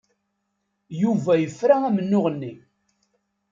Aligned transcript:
Yuba 1.01 1.33
yefra 1.37 1.75
amennuɣ-nni. 1.87 2.53